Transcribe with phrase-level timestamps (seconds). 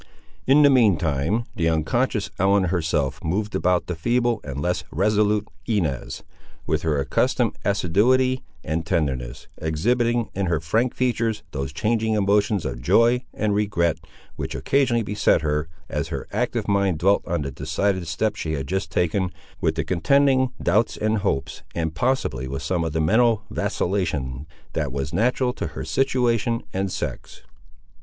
[0.47, 5.47] In the mean time, the unconscious Ellen herself moved about the feeble and less resolute
[5.67, 6.23] Inez,
[6.65, 12.81] with her accustomed assiduity and tenderness, exhibiting in her frank features those changing emotions of
[12.81, 13.99] joy and regret
[14.37, 18.65] which occasionally beset her, as her active mind dwelt on the decided step she had
[18.65, 19.29] just taken,
[19.59, 24.91] with the contending doubts and hopes, and possibly with some of the mental vacillation, that
[24.91, 27.43] was natural to her situation and sex.